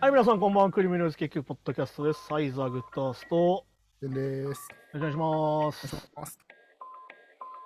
[0.00, 0.70] はい、皆さんこんばんは。
[0.72, 2.26] クリミナルズ研究ポッドキャストです。
[2.26, 3.64] サイザーグッドアースト。
[4.02, 4.68] でんです。
[4.94, 6.38] お願いします。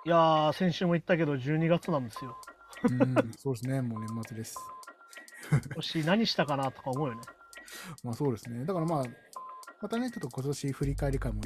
[0.05, 2.37] いやー、先週も言ったけど、12月なんですよ。
[2.83, 3.81] うん、そうですね。
[3.81, 4.55] もう年末です。
[5.75, 7.21] もし何したかなとか思うよね。
[8.03, 8.63] まあそうですね。
[8.63, 9.05] だからまあ、
[9.81, 11.41] またね、ちょっと今年振り返り会も、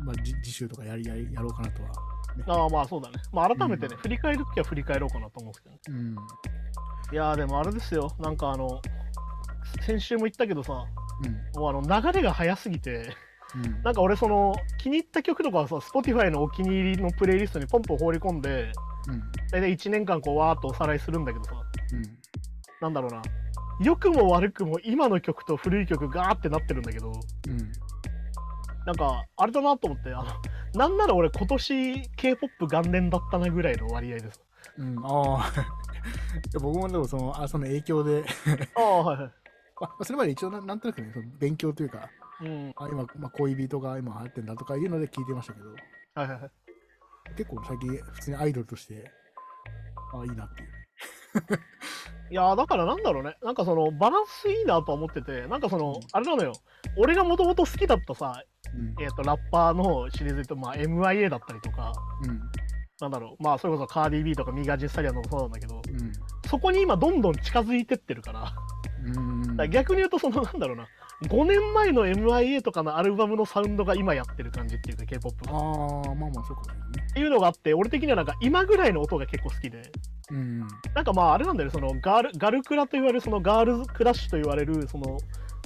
[0.00, 1.90] まあじ次週とかやりやりやろうかなとは、
[2.36, 2.44] ね。
[2.46, 3.16] ああ、まあそうだね。
[3.32, 5.80] まあ改めてね、うん振り返るときは振り返ろうかなと思うんですけどね。
[5.88, 6.16] うん。
[7.12, 8.10] いやー、でもあれですよ。
[8.18, 8.80] なんかあの、
[9.86, 10.84] 先週も言ったけどさ、
[11.24, 11.60] うん。
[11.60, 13.10] もうあの流れが早すぎて、
[13.54, 13.82] うん。
[13.82, 18.72] なんか俺その気に入った曲とかはさ、Spotify のお気に入りのプレイリストにポンポン放り込んで、
[19.08, 19.22] うん。
[19.50, 21.52] 大体1年間こうわーっとおさらいするんだけどさ、
[21.92, 22.02] うん。
[22.80, 23.22] なんだろうな。
[23.80, 27.72] 良くも悪くも今の曲と古い曲ガーってなってるんだけど、うん。
[28.86, 30.26] なんかあれだなと思って、あの、
[30.74, 34.40] なんなら俺今年 K-POP 元年だったなぐらいの割合です。
[34.78, 34.98] うん。
[35.04, 35.52] ああ。
[36.60, 38.24] 僕もでもその、あその影響で、
[38.74, 39.32] ああ、はいはい。
[39.80, 42.08] まあ、それまで一応ななんとなくね、その勉強というか、
[42.40, 42.72] うん。
[42.76, 45.78] あ今、まあ、恋人が今流行ってんだとかいうので聞いてましたけど、はい
[46.20, 46.50] はいはい。
[47.36, 49.10] 結構最近普通にアイドルとして、
[50.12, 50.70] ああ、いいなっていう。
[52.32, 53.36] いやーだからなんだろうね。
[53.42, 56.52] なんかそのバランスいいなとは思ってて、なんかそのうん、あれなのよ。
[56.96, 58.42] 俺がもともと好きだったさ、
[58.74, 59.04] うん。
[59.04, 61.92] えっ、と、ラッパーのシリーズと、まあ MIA だったりとか、
[62.24, 62.40] うん。
[63.02, 63.42] なんだろう。
[63.42, 66.12] まあそれこそカーディー B とかミガジンスタリアンとかそうなんだけど、うん。
[66.48, 68.54] そこに今どんどん近づいてってるから、
[69.14, 69.56] うん。
[69.58, 70.86] ら逆に言うとそのなんだろうな。
[71.22, 76.80] 5年前の MIA とかのアルバムのサウンドが今やってる感じっていうか K-POP ああ、まあまあ、そうかね。
[77.14, 79.82] ていうのがあって、俺的にはなんか今ぐらいの音が結構好きで、
[80.30, 80.60] うん。
[80.94, 85.18] なんかまああれなんだよね、そのガールガルクラと言われる、そのガールズクラッシュと言われる、その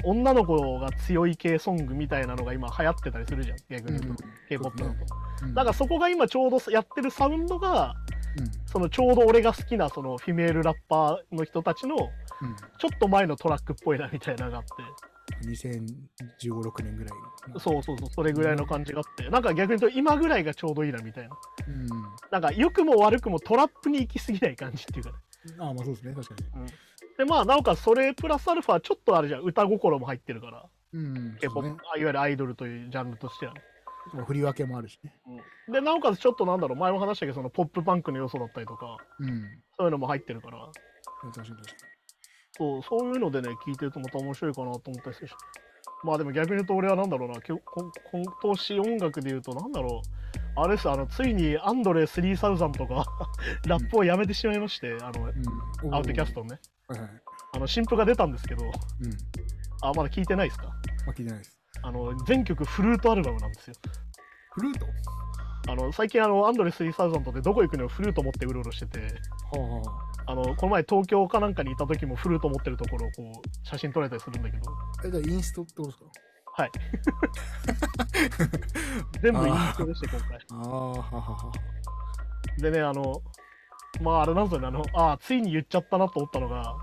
[0.05, 4.95] 女の子が強い系ソングみたいなのが今流行ってたりするじゃん、逆に言うと、K-POP だと。
[5.43, 5.55] うん。
[5.55, 7.95] だからそこが今ちょうどやってるサウンドが、
[8.39, 8.51] うん。
[8.67, 12.57] そのちょうど俺が好きなそのフィメールラッパーの人たちのうん。
[12.79, 14.71] ちょっと前のトラックっぽいなみたいなのがあって、
[15.45, 17.61] 2015、6年ぐらいの。
[17.61, 21.37] そうそうそう、それぐらいの感じがあって、なんか逆に言うと今ぐらいがちょうどいいなみたいな。
[21.69, 21.87] うん。
[22.31, 25.17] なんか良くも悪くもトラップに行き過ぎない感じっていうかね。
[25.59, 26.67] ああ、まあそうですね、確かに。
[27.19, 30.65] で、まあ、なおかつそれプラスアルファちょっとあれじゃん、歌心も入ってるから。
[30.93, 31.15] うん。
[31.33, 33.61] ねあいわゆるアイドルというジャンルとしてはね、
[34.27, 35.13] 振り分けもあるしね。
[35.69, 39.43] で、なおかつちょっとなんだろう、前も話したけど、そのポップパンクの要素だったりとか、うん。
[39.77, 40.59] そういうのも入ってるから、
[41.23, 41.96] 確かに確か
[42.59, 45.35] そうそういうのでね、聞いてるとまた面白いかなと思ったりするし。
[46.05, 47.59] まあでも逆に言うと俺はなんだろうな、今
[48.43, 50.03] 年音楽で言うとなんだろ
[50.57, 53.05] う、あれですあの、ついにアンドレ3000とか
[53.67, 55.43] ラップをやめてしまいまして、あの、に。
[55.85, 55.95] うん。
[55.95, 57.11] アウトキャストのね、はいはい。
[57.55, 58.73] あの、新譜が出たんですけど、うん。
[59.83, 60.67] あ、まだ聞いてないですか？
[61.07, 61.59] まあ聞いてないです。
[61.83, 63.75] あの、全曲フルートアルバムなんですよ。
[64.53, 64.87] フルート？
[65.69, 69.07] あの最近あのアンドレ3000でどこ行くのよフルート持ってうろうろしてては
[69.55, 69.83] あは
[70.29, 75.07] あのこの前東京かなんかにいた時もフルート持ってるところをこう写真撮れたりするんだけどあ。
[75.07, 76.05] え、じゃあインストってことですか？
[76.59, 76.71] はい
[79.23, 81.53] 全部インストでして今回ああ、ははは。
[82.59, 83.21] でねあの
[84.01, 86.75] まああれなんですよねあのああついに言っちゃったなと思ったのが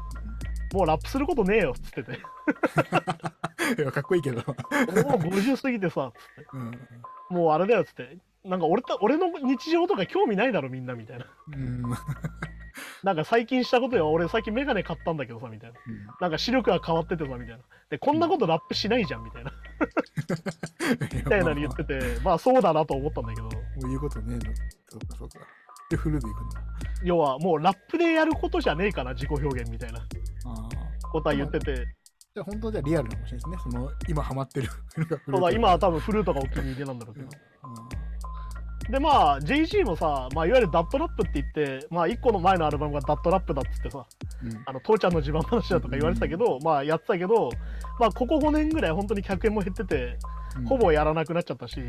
[0.73, 2.11] もうラップすることねえよっつってて
[3.77, 4.37] いや、かっこいいけど。
[4.45, 6.79] もう50過ぎてさつってうん。
[7.29, 11.83] もうあれだよっつってなんか俺た俺の日常とか興味ないだろみんなみたいなうん。
[13.03, 15.79] なんか最近したことよ俺最近メガネ買ったんだけどさみたいな
[16.19, 17.59] なんか視力が変わっててさみたいな。
[17.93, 19.53] で、こんなことラップしないじゃんみたいな。
[21.13, 23.49] みたいなの言ってて、まあそうだなと思ったんだけど、も
[23.83, 24.55] う言うことねえの。
[24.89, 25.39] そうか、そうか。
[25.91, 26.61] で、フルで行くんだ。
[27.03, 29.99] 要はもうラップでやることじゃねえかな、自己表現みたいな。
[31.11, 33.71] ことは言ってて、じゃあ本当じゃリアルかもしれないですね。
[33.71, 34.69] その、今ハマってる。
[35.29, 37.27] そうだ、今は多分フルートがお気に入りなんだろうけど。
[38.89, 44.05] で、まあ JG もさ、まあいわゆるダットラップって言って、まあ1個の前のアルバムがダットラップだっつってさ、
[44.43, 44.63] うん。
[44.65, 47.49] あの父ちゃんの自慢話だとか言われてたけど、まあやってたけど、
[47.99, 50.17] まあここ5年ぐらい本当に100円も減ってて、
[50.57, 51.81] うんほぼやらなくなっちゃったし、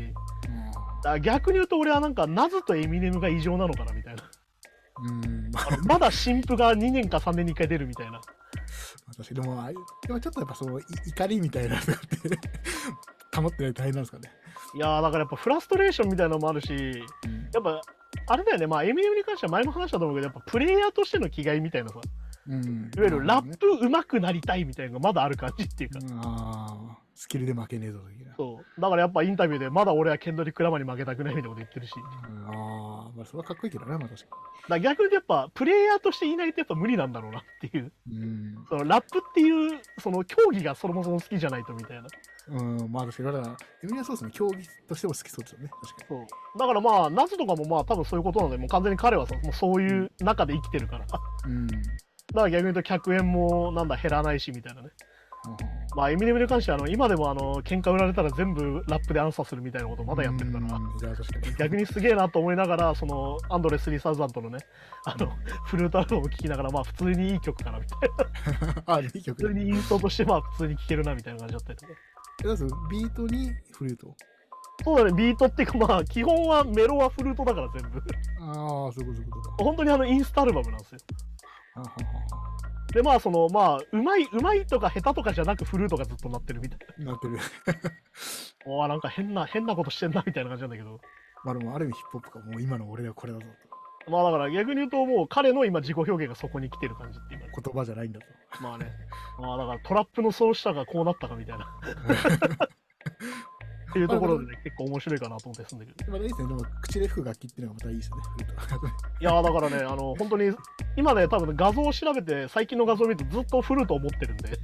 [1.21, 4.23] 逆に言うと俺はなんかナズとエミネムが異常なのかなみたいな。
[5.03, 5.51] うん。
[5.85, 8.21] まだ新婦が2年か3年に1回出るみたいな。
[9.07, 9.63] 私でも、
[10.07, 11.93] でもちょっとやっぱその、い怒りみたいなのって、
[13.39, 14.31] 保ってないと大変なんですかね。
[14.75, 17.81] いやーだからやっぱフラストレーションみたいなのもあるし、うんやっぱ
[18.27, 21.99] あれだよね、まあエミネムに関しては前も話したと思うけど、やっぱプレイヤーとしての気概みたいなさ、
[22.47, 22.91] うん。
[22.95, 25.99] いわゆるラッねプ上手くなりたいみたいなのがまだある感じっていうか。
[26.01, 27.99] うんスキルで負けねえぞ。
[28.35, 28.81] そう。
[28.81, 31.93] だからやっぱインタビューでまだ俺はケンドリック・ラマーに負けたくないみたいなこと言ってるし。
[31.97, 34.37] うんああ、まあそれはかっこいいけどな、まあ確か
[34.67, 37.93] ら逆にやっぱプレイヤーとしていないとやっぱ無理なんだろうなっていう。
[38.07, 38.17] に。
[38.17, 38.65] うん。
[38.67, 42.07] そのラップっていうその競技がそもそも好きじゃないとみたいな。
[42.47, 44.57] うん、まあ確かに、だから、エミリアそうですね、競技
[44.87, 46.59] としても好きそうですよね、確かそう。
[46.59, 51.05] だからまあ、ナズとかもまあ多分そういうことなので、もう完全に彼はさ、もうそういう中で生きてるから。
[51.47, 51.53] に。
[51.53, 51.67] うん。
[51.67, 54.89] だから逆に言うと客円もなんだ減らないしみたいなね。
[55.47, 60.75] うんまあエミネムに関してはあの今でもあの喧嘩売られたら全部ラップでアンサーするみたいなことまだやってるから。
[60.75, 61.55] うん確かに。
[61.55, 64.59] 逆にすげえなと思いながら、そのアンドレ3000のね、
[65.05, 65.31] あの
[65.65, 68.09] フルートアルバムを聴きながら、まあ普通にいい曲かなみたい
[68.75, 68.83] な。
[68.95, 71.93] あ、いい曲普通にインストとしてまあ普通に聴けるなみたいな感じだったりとか。
[72.43, 72.63] えだか？
[72.63, 74.15] らビートにフルート？
[74.83, 77.99] そうだね、ビートっていうかまあ 基本はメロはフルートだから全部。
[78.41, 79.63] ああ、そういうこと、か。
[79.63, 80.99] 本当にあのインストアルバムなんですよ。
[81.75, 81.95] ははは
[82.93, 87.11] でまあそのまあうまいうまいとか下手とかじゃなくフルートがずっと鳴ってるみたいな。
[87.11, 87.37] なってる。
[88.65, 90.99] おーなんか変な変なことしてんなみたいな感じなんだけど。
[91.43, 93.45] まあでも、ある意味ヒップホップか、もう今の俺はこれだぞ
[94.07, 97.61] まあだから逆に言うともう彼の今自己表現がそこに来てる感じっていうかね、と。
[97.61, 98.25] 言葉じゃないんだと。
[98.61, 98.91] まあね。
[99.39, 101.65] まあだからトラップのそうしたがこうなったかみたいな。
[103.89, 106.11] っていうところでね、結構面白いかなと思ってすんだけど。
[106.11, 106.47] まあいいですね。
[106.49, 108.23] でも、口で吹く楽器っていうのがまたいいですよね。
[109.21, 110.53] いやーだからね、あの、本当に、
[110.97, 114.59] 今ね、多分画像を調べて、最近の画像を見るとずっとフルートを持ってるんで、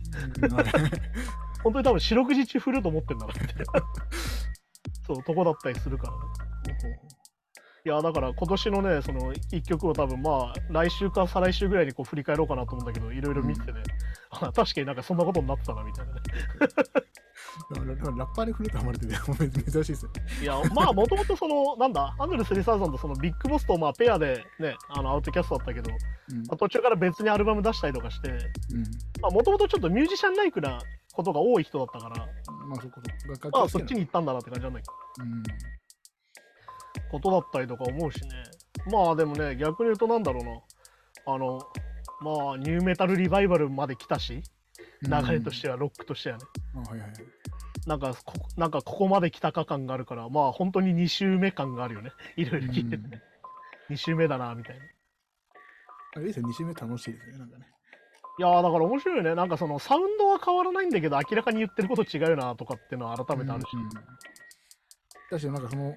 [1.64, 3.42] 本当に多分四六時中フルート持ってるんだなって。
[5.08, 7.18] そう、とこだったりするからね。
[7.84, 13.82] いやーだから今年のね、その一曲を多分まあ、来週か再来週ぐらいにこう振り返ろうかなと思うんだけど、いろいろ見ててね、
[14.30, 16.22] あ確かになんかそんなことになってたなみたいなね。
[17.74, 19.38] ラッパーでフルートハマるってねもう
[19.72, 20.22] 珍しいですよね。
[20.42, 26.38] いや、まあ、もともとその、なんだ、アンドレ3000とそのビッグボスとまあペアでね、あのアウトキャストだったけど、うん。
[26.48, 28.32] まあ途中から別にアルバム出したりとかして、
[29.22, 30.80] もともとちょっとミュージシャンライクな
[31.14, 32.16] ことが多い人だったから、
[32.68, 33.02] まあそこ
[33.42, 34.94] そまあ、そっちに行ったんだなって感じなんだけど、
[35.24, 35.44] うん
[37.12, 38.30] ことだったりとか思うしね。
[38.92, 41.60] まあ、でもね、逆に言うとなんだろうな、あの、
[42.22, 44.42] まあ、ニューメタルリバイバルまで来たし、
[45.02, 46.44] 流れとしては、ロックとしてはね。
[46.76, 47.12] あはいはいはい。
[47.88, 52.12] なんかこ、なんかここまで来たか感があるから、まあ、本当に2周目感があるよね。
[52.38, 53.22] いろいろ聞いててね。
[53.90, 54.86] 2周目だな、みたいな。
[56.16, 57.66] あれですよ、2週目楽しいですね、なんかね。
[58.40, 59.36] いやーだから面白いよね。
[59.36, 63.68] なんかそのサウンドは変わらないんだけど、明らかに言ってること違うよなとかっていうのは改めてあるし。
[63.74, 63.90] うんうん
[65.32, 65.96] 確かになんかその、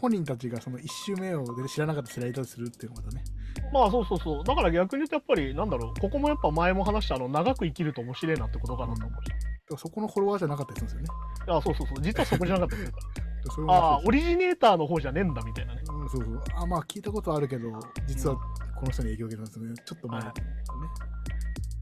[0.00, 3.24] 本人たちがその1周目をで知らなかったスライドするっていうのがね。
[3.72, 4.44] まあそうそうそう。
[4.44, 9.28] だから逆に言うとやっぱり、なんだろう、ここもやっぱ前も話したあの、長く生きると面白いなってことかなと思うし。
[9.28, 9.40] だか
[9.70, 11.20] らそこのフォロワーじゃなかったりするんですよね。
[11.48, 12.02] いや、そうそうそう。
[12.02, 13.00] 実はそこじゃなかったりするか
[13.44, 13.74] でそれら。
[13.74, 15.82] ああオリジネーターの方じゃねえんだみたいなね。
[15.88, 16.42] うん、そうそう。
[16.54, 17.68] あ、まあ聞いたことあるけど、
[18.06, 19.74] 実はこの人に影響を受けたんですよね。
[19.84, 20.88] ちょっと前だはったんですよね。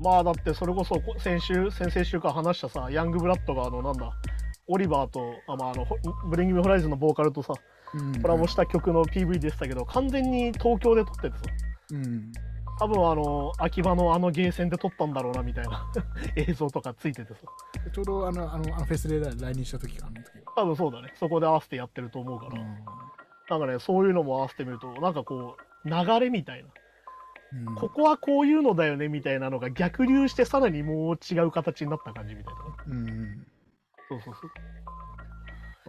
[0.00, 4.10] まあだってそれこそこ先週、先々週から話したさ、ヤングブラッドがあの、なんだ、
[4.66, 5.96] オリバーと、あまあ、あの、ホ
[6.28, 7.74] ブリング・ミ・ホライズンのボーカルとさ、うん
[8.22, 11.44] コラボした曲の PV でしたけど、完全に東京で撮っててさ、
[11.92, 12.32] うん。
[12.78, 15.86] 多分あの、秋葉のあのゲーセンで撮ったんだろうなみたいな
[16.36, 17.40] 映像とかついててさ、
[17.92, 20.52] ちょうどあの、あの、あのフェスで来日した時か、あの時は。
[20.56, 26.68] 多分そうだね、そこで合わせてやってると思うから、なんかね、そういうのも合わせてみると、なんかこう、流れみたいな、
[27.52, 27.68] うん。
[27.68, 32.68] うんここはこういうのだよねみたいなのが逆流して、さらにもう違う形になった感じみたいなね。
[32.88, 33.46] うん。
[34.08, 34.50] そうそうそう。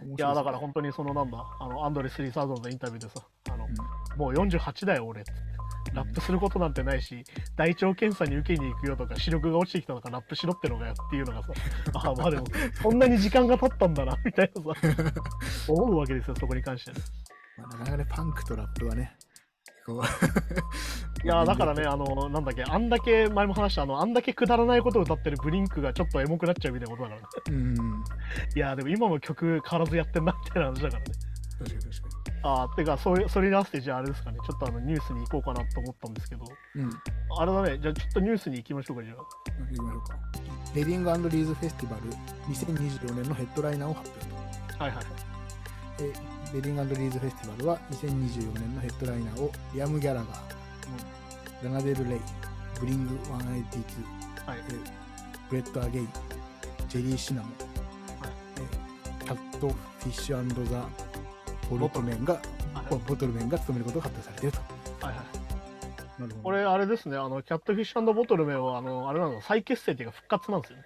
[0.04, 3.74] いや、だから本当にそのなんだ、あの、アンドレ3000のインタビューでさ、あの、うん
[4.16, 5.56] もう48だよ俺っつって。
[5.94, 7.24] ラップすることなんてないし、
[7.56, 11.52] 大腸検査に受けに行くよとか、視力が落ちてきたのかラップしろってのがよっていうのがさ、
[11.94, 12.46] ああまあでも、
[12.82, 15.22] そんなに時間が経ったんだな、みたいなさ、
[15.72, 16.98] 思うわけですよ、そこに関してね。
[17.56, 19.16] まあ、なかなかね、パンクとラップはね、
[21.24, 27.26] いや、だからね、あの、なんだっけ、あんだけ、前も話した、あの、あんだけくだらないことを歌ってるブリンクがちょっとエモくなっちゃうみたいなことだからね。
[27.50, 28.04] うん。
[28.54, 31.06] いや、でも今も曲変わらずやってんな、みたいな話だからね。
[31.58, 36.82] 確かに確かああ、てか、それ、それに合わせて、じゃああれですかね、ちょっとあの、ニュースに行こうかなと思ったんですけど、に。
[36.82, 36.90] うん。
[37.38, 39.16] あれだね、じゃあちょっとニュースに行きましょうか、じゃあ。
[39.16, 40.18] 行きましょうか。
[40.74, 42.02] レディングリーズフェスティバル
[42.52, 44.84] 2024年のヘッドライナーを発表と。
[44.84, 45.04] はいはい。
[46.00, 52.20] えレディングリーズフェスティバルは2024年のヘッドライナーをリアム・ギャラガー、ラナ・デル・レイ、
[52.80, 53.30] ブリンク182、
[54.46, 54.58] はい。
[54.58, 54.96] え
[55.50, 56.08] フレッド・アゲイン、
[56.88, 57.50] ジェリー・シナモン、
[58.20, 58.30] はい
[59.22, 60.88] えキャットフィッシュ・アンド・ザ・
[61.68, 62.42] ボトルメンが、はい
[62.90, 64.56] ボ、ボトルメンが務めることが発表されている
[65.00, 65.06] と。
[65.06, 65.26] はいはい。
[66.42, 70.84] これ、あれですね、あの、キャットフィッシュ・ボトルメンは、あの、あれなの、再結成っていうか復活なんですよね。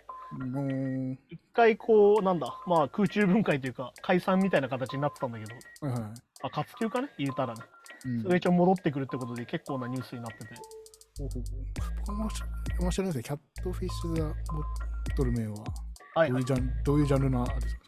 [1.29, 5.55] 一回こう、なんだ、まあ空中分解というか、解散みたいな形になってたんだけど、
[5.89, 6.13] はいはい。
[6.43, 7.09] あ、活休かね？
[7.19, 7.63] 言うたらね。
[8.07, 10.55] うんそれ一応戻ってくるってことで結構なニュースになってて。
[11.19, 11.65] ほうほうほう
[12.07, 12.29] 僕も
[12.81, 13.23] 面白いですね。
[13.25, 14.35] キャットフィッシュ・ザ・ボ
[15.17, 15.65] トルメンは、
[16.15, 16.61] はい、はいどういう。
[16.61, 17.81] ジャンどういうジャンルなアーティストですか？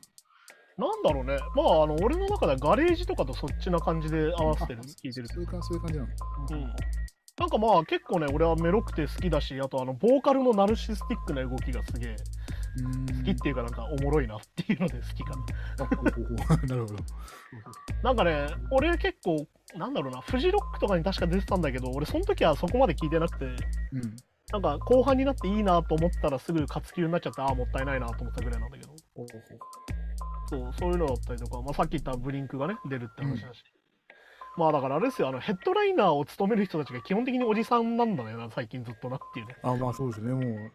[0.78, 1.36] なんだろうね。
[1.54, 6.08] まあ、あの、俺の中ではガレージとかとそっちな感じで合わせてる、あ聞いてるそういう感じなの。
[6.50, 6.72] うん。
[7.42, 15.32] なんかまあ結構ね、俺はメロくて好きだし、あとあの、ボーカルのナルシスティックな動きがすげえ好好きっていうかなんかおもろいなっていうので好きか
[15.76, 16.62] な。
[16.68, 16.94] なるほど。
[18.04, 24.16] なんかね、俺結構、なんだろうな、フジロックとかに確か出てたんだけど、俺その時はそこまで聞いてなくて、うん。
[24.52, 28.94] なんか後半になっていいなと思ったらすぐ活休になっちゃって、ああ、もったいないなと思ったぐらいなんだけど、
[30.48, 33.64] そう、そういうのだったりとか、まあ、さっき言ったブリンクがね、出るって話だし。
[34.56, 39.56] まあだからあれですよ、あのヘッドライナーを務める人たちが基本的におじさんなんだよな、最近ずっとなっていうね。
[39.62, 40.72] あ、まあそうですね、もう。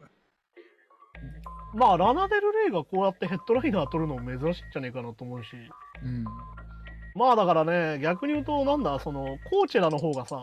[1.74, 5.50] まあラナデル・レイがこうやってヘッドライナー取るのも珍しいんじゃねえかなと思うし。
[6.03, 6.25] うん。
[7.15, 10.39] まあだからね、逆に言うと、なんだ、その、コーチェラの方がさ、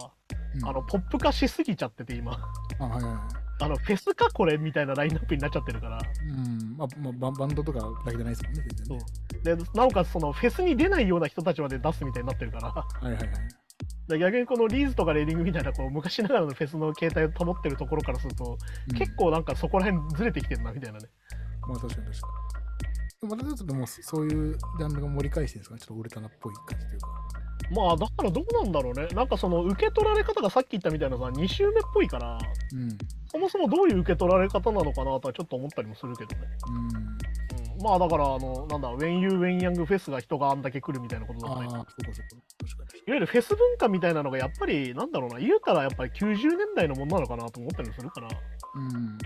[0.56, 2.32] うんあの、ポップ化しすぎちゃってて、今。
[2.80, 3.20] あ、はいはいはい。
[3.60, 5.98] あの、フェスかこれみたいなラインナップになっちゃってるから。
[5.98, 6.76] うん。
[6.76, 6.88] まあ、
[7.20, 9.04] まあ、バンドとかだけじゃないですもんね、全然ね。
[9.44, 12.68] で、なおかつその、フェスに出ないような人たちまで出すみたいになってるから。
[12.70, 13.28] はいはいはい。
[14.08, 18.58] で逆にこのリーズとかレディングみたいな、こう、昔ながらのフェスの形態を保ってるところからすると、
[18.90, 21.06] うん結構なんかそこら辺ずれてきてるな、みたいなね。
[21.66, 22.26] まあ確かに確か
[23.20, 23.28] に。
[23.28, 27.08] でもまたちょっともうそういうジャンルが盛り返してるんですかね、ちょっとウルタナっぽい感じというか。
[27.70, 29.06] まあ、だからどうなんだろうね。
[29.14, 32.38] なんかその、受け取られ方がさっき言ったみたいなさ、2周目っぽいから、
[32.72, 32.98] うん。
[33.30, 36.46] そもそもどういう受け取られ方なのかなとはちょっと思ったりもするけどね。
[36.68, 37.13] うん。
[37.84, 41.86] うんまあだから、あの、なんだ、ウェンユー・ウェン・ヤングフェスが人があんだけ来るみたいなことだったり、いわ。
[43.06, 48.28] ゆるフェス文化みたいなのがやっぱり、なんだろうな、言うたらやっぱり90年代のものなのかなと思ったりもするから、
[48.74, 49.18] うん。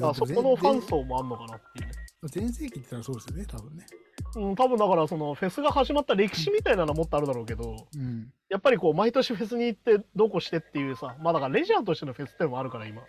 [0.00, 1.92] まあ、そこのファン層もあんのかなっていうね。
[2.24, 3.86] 全盛期って言ったらそうですよね、多分ね。
[4.34, 8.32] うん、多分だからそのフェスが始まった歴史みたいなのはもっとあるだろうけど、うん。
[8.48, 13.02] やっぱりこう毎年フェスに行ってどうこうしてっていうさ、まあだからレジャーとしてのフェスってのもあるから今。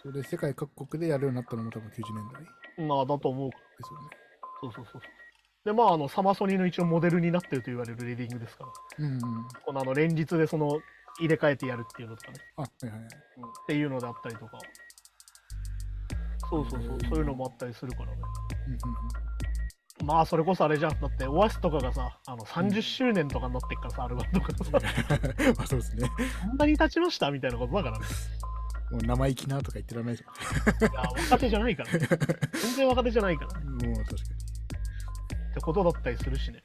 [0.00, 3.50] それで世界各国でやるようになったのも多分90年代でまあだと思う。
[3.50, 4.27] すよね。
[4.60, 5.02] そうそうそうそう。
[5.64, 9.20] でまああのサマソニーの一応モデルになってると言われるレディングですから、うん、うん。
[9.64, 10.80] このあの連日でその
[11.18, 12.38] 入れ替えてやるっていうのとかね。
[12.56, 13.08] あ、はいはいはい。
[13.08, 13.10] っ
[13.66, 14.58] ていうのであったりとか。
[16.48, 18.12] そうそうそう、うんそういうのもあったりするからね。
[18.66, 18.78] うんうん
[20.04, 21.00] まあそれこそあれじゃん。
[21.00, 25.56] だってオアシスとかがさ、あの30周年とかになってっからさ、アルバムとかさ、うん。
[25.58, 26.08] まあそうですね。
[26.48, 28.06] こんなに経ちましたみたいなことだからね。
[28.90, 31.98] もう生意気なとか言ってられないですいや、若手じゃないから、ね。
[32.62, 33.60] 全然若手じゃないから。
[33.60, 34.14] っもう確か
[35.54, 36.62] てことだったりするしね。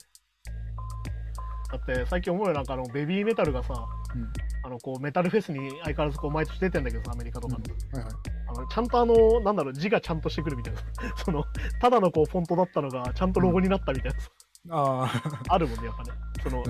[1.71, 3.73] だって最近思うよ、なんかあのベビーメタルがさ、
[4.15, 4.21] に。
[4.21, 4.31] うん。
[4.65, 7.59] あのこうメタルフェスに相変わらずこう毎年出てんだけどさ、アメリカとかの。
[7.59, 8.13] はいはい。
[8.47, 10.81] あのちゃんとあの、なんだろう、字がちゃんとしてくるみたいな。
[11.17, 11.43] その、
[11.81, 14.29] ただのこうフォントだったのが、ちゃんとロゴになったみたいなさ、
[14.69, 16.11] あ あるもんね、やっぱね。
[16.43, 16.63] その。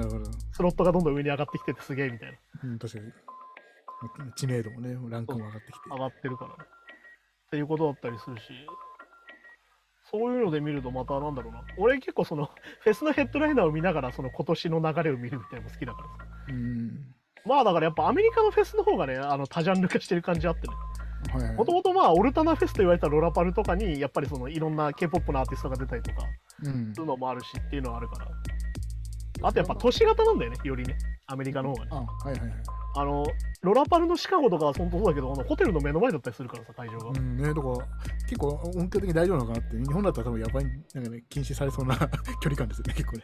[0.53, 2.37] スロットがどんどん上に上がってきててすげえみたいな。
[2.63, 3.11] うん、確かに。
[4.35, 5.89] 知名度もね、ランクも上がってきて。
[5.89, 6.55] 上がってるからね。
[7.47, 8.43] っていうことだったりするし、
[10.13, 11.63] そういうので見るとまたなんだろうな。
[11.75, 12.51] 俺結構その、
[12.81, 16.13] フェスのヘッドライナーを見ながらその今年の流れを見るみたいなのも好きだからさ。
[16.49, 16.91] うん。
[17.45, 20.73] まあだからやっぱアメリカのフェスの方がね、あの多ジャンル化してる感じあってね。
[21.55, 26.27] もともとまあオルタナフェスと言われたロラパルとかに、やっぱりそのいろんな K-POP のアーティストが出たりとか、
[26.63, 26.99] うんす。
[26.99, 28.27] るのもあるしっていうのはあるから。
[29.43, 30.97] あとやっぱ都市型なんだよね、よりね。
[31.27, 31.91] アメリカの方がね。
[31.91, 32.63] あ、はいはいはい。
[32.95, 33.25] あの、
[33.61, 37.09] ロラパルのシカゴとかは本当そうだけど、あのホテルの目の前だったりするからさ、会場が。
[37.09, 37.77] うんね、だから
[38.27, 41.95] 結構音響的に大丈夫なのかなって、日本だったら多分やばい、なんかね、禁止されそうな
[42.41, 43.23] 距離感ですよね、結構ね。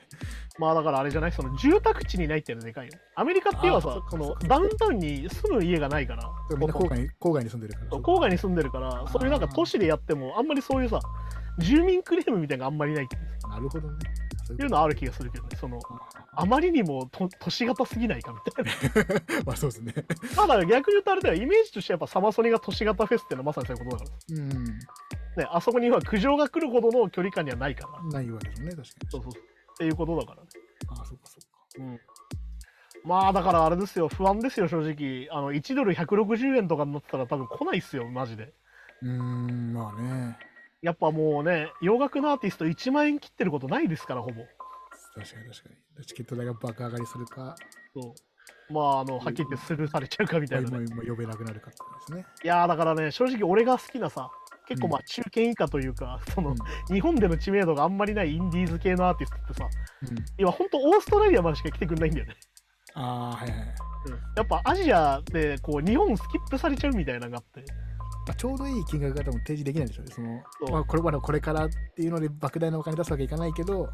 [0.58, 2.94] まあだからあれじゃない、その住宅地にないっていうのでかいよ。
[3.16, 8.02] アメリカっていうのはさあーそっ、かそのダウンタウンに住む家がないから、みんな郊外に郊外に住んでるから。
[8.02, 11.00] 郊外に住んでるから、そういうなんか都市でやっても、あんまりそういうさ、
[11.60, 13.08] 住民クレームみたいなのがあんまりない
[13.50, 13.98] なるほどね。
[14.54, 15.80] いうのはある気がするけどね、その、
[16.34, 19.22] ああまりにもと都市型すぎないかみたいな。
[19.46, 19.94] まあそうですね。
[20.36, 24.50] ただ逆に言うとあれだよ、イメージとしてやっぱサマソニが都市型フェスっていうのはまさにそういうことだかうん。
[24.66, 25.44] ら。
[25.44, 28.04] ね、あそこには苦情が来るほどの距離感にはないから。
[28.12, 28.88] ないわけですね、確かに。
[29.12, 29.32] そうそう。
[29.32, 30.48] っていうことだからね。
[30.90, 31.38] ああ、そうかそ
[31.78, 31.86] うか。
[31.86, 32.00] うん。
[33.06, 35.28] まあだからあれですよ、不安ですよ、正直。
[35.32, 38.54] あの、1ドル160円とかになってたら多分来ないっすよ、マジで。
[39.02, 40.38] うーん、まあね。
[40.82, 44.34] やっぱもうね、洋楽のアーティスト1万円切ってることないですから、ほぼ。
[45.16, 46.06] 確かに確かに。
[46.06, 47.56] チケット代が爆上がりするか、
[47.94, 48.16] そ
[48.70, 48.74] う。
[48.74, 50.96] まあ、あの、はっきり言ってスルーされちゃうかみたいな、ね。
[50.96, 52.26] もう呼べなくなるかってですね。
[52.44, 54.30] いやーだからね、正直俺が好きなさ、
[54.68, 56.56] 結構まあうん中堅以下というか、その、うん
[56.94, 59.68] 日本での知名度があんまりないインディーズ系のアーティストってさ、
[60.04, 62.36] うん今ほんとオーストラリアまでしか来てくんないんだよね。
[62.94, 63.60] ああ、はいはい。
[64.38, 67.66] やっぱアジアでこう日本スキップされちゃうみたいなのがあって。
[68.30, 70.14] まあ、ちょうどいい金額が多分提示できないんでしょうね。
[70.14, 73.90] そのまあ、これまでこれからっていうので莫大なお金出すわけいかないけど、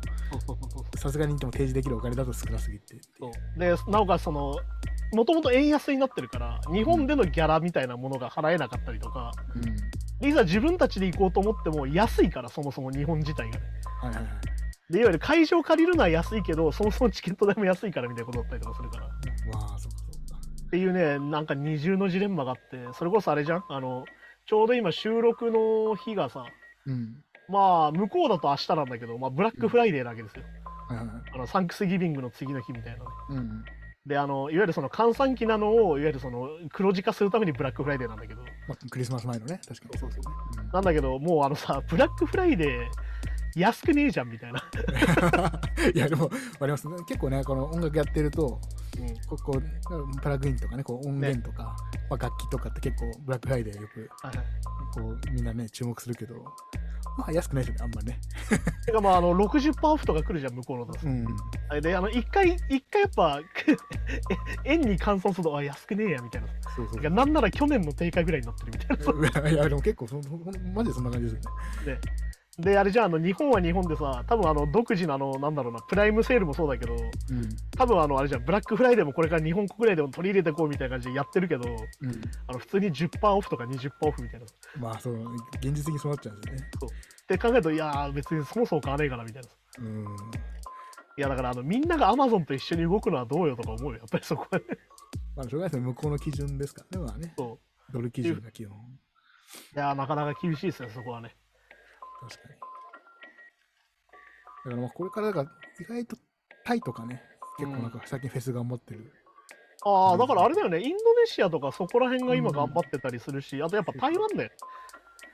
[0.98, 2.98] さすがにでも提示できるお金だと少なすぎて。
[3.18, 4.58] そうでなおかつその
[5.14, 10.28] もともと円安になってるから日本でのギャラみたいなものが払えなかったりとかうん。
[10.28, 13.64] いざ自分たちで行こうと思っても安いからそもそも日本自体がね
[14.02, 14.34] はいはいはい。
[14.92, 19.10] でいわゆる会場借りるのは安いけどそもそもチケット代も安いからみたいなことだったりとかするからっ
[19.54, 20.70] まあ、そうかそうか。
[20.72, 23.64] ていうねなんか二重のジレンマがあってそれこそあれじゃん？
[23.70, 24.04] あの
[24.46, 26.46] ちょうど今収録の日がさ
[26.86, 27.24] うん。
[27.48, 30.44] まあ向こうだと明日なんだけど、まあ、ブラックフライデーなわけですよ、
[30.88, 31.16] はいはいはい。
[31.34, 33.66] あのサンクスギビングの次の日みたいなねうん。
[34.06, 39.98] で、あの、いわゆるその閑散期なのを、いわゆるその黒字化するためにブラックフライデーなんだけど、まあ、クリスマス前のね、確かに。
[39.98, 40.22] そうそう
[40.64, 42.70] うんなんだけど、もうあのさ、ブラックフライデー、
[43.56, 44.62] 安くねえじゃんみたいな。
[45.94, 46.88] いや、でも、わかります。
[47.08, 48.60] 結構ね、この音楽やってると、
[49.00, 49.62] うんここ
[50.22, 51.76] プラグインとかね、こう音源とか、
[52.10, 54.48] まあ、楽器とかって結構、ブラックフライデーよくはいはい
[54.94, 56.36] こうみんなね、注目するけど、
[57.18, 58.20] まあ、安くないですよね、あんまね。
[58.86, 61.26] てかまああの60%オフとか来るじゃん向こうのとうん。
[61.82, 63.42] であの一回一回やっぱ
[64.64, 71.52] 円に換算するとあ安くねえやみたいなそうそういやなんなら去年の定価ぐらいになってるみたいな いや、でも結構そ、ほんほんマジでそんな感じですよ
[71.86, 72.00] ね。
[72.00, 72.00] で
[72.58, 77.10] であれじゃああの日本は日本でさ多分あの独自のあのなんだろうなプライムセールもそうだけどうん。
[77.78, 82.22] 多分あのあれじゃんブラックフライデーもこれから日本国内でも取り入れていこうみたいな感じでやってるけどうん。
[82.48, 85.16] あの普通に10%オフとか20%オフみたいなっまあ、そう、
[85.62, 86.70] 現実的にそうなっちゃうんですよね。
[87.28, 90.06] て考えるといやー別にそもそも買わねえからみたいなうん。
[91.18, 94.66] いやだからあのみんながアマゾンと一緒に動くのはどうよとか思うよやっぱりそこはね
[95.36, 97.34] まあ、しょうがないですね、向こうの基準ですからね、まあね。
[97.38, 97.60] そ
[97.90, 98.78] うドル基準が基本。
[98.78, 101.36] いやーなかなか厳しいですねそこはね
[102.30, 102.56] 確かに。
[104.66, 106.18] だからまあこれからだから意外と
[106.64, 107.22] タイとかね、
[107.58, 109.14] 結構なんか最近フェス頑張ってる。
[109.88, 114.50] ああだからあれだよねインドネシアとかそこら辺が今頑張ってたりするし、あとやっぱ台湾だよ、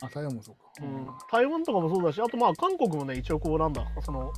[0.01, 0.61] あ、台湾もそうか。
[0.81, 4.33] うん、台湾とかもそうだしあとまあ韓国もね一応こうなんだその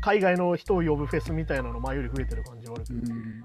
[0.00, 3.42] 海外の人を呼ぶフェスみたいなの前より増えてる感じはあるけど、うん。